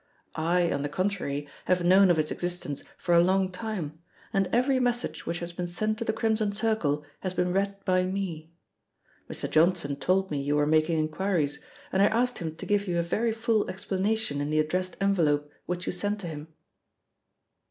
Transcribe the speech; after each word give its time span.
I, 0.35 0.71
on 0.71 0.81
the 0.81 0.89
contrary, 0.89 1.47
have 1.65 1.83
known 1.85 2.09
of 2.09 2.17
its 2.17 2.31
existence 2.31 2.83
for 2.97 3.13
a 3.13 3.21
long 3.21 3.51
time, 3.51 3.99
and 4.33 4.47
every 4.51 4.79
message 4.79 5.27
which 5.27 5.37
has 5.41 5.53
been 5.53 5.67
sent 5.67 5.99
to 5.99 6.03
the 6.03 6.11
Crimson 6.11 6.51
Circle 6.53 7.05
has 7.19 7.35
been 7.35 7.53
read 7.53 7.85
by 7.85 8.01
me. 8.05 8.49
Mr. 9.29 9.47
Johnson 9.47 9.95
told 9.95 10.31
me 10.31 10.41
you 10.41 10.55
were 10.55 10.65
making 10.65 10.97
inquiries, 10.97 11.63
and 11.93 12.01
I 12.01 12.07
asked 12.07 12.39
him 12.39 12.55
to 12.55 12.65
give 12.65 12.87
you 12.87 12.97
a 12.97 13.03
very 13.03 13.31
full 13.31 13.69
explanation 13.69 14.41
in 14.41 14.49
the 14.49 14.57
addressed 14.57 14.97
envelope 14.99 15.51
which 15.67 15.85
you 15.85 15.91
sent 15.91 16.19
to 16.21 16.27
him." 16.27 16.47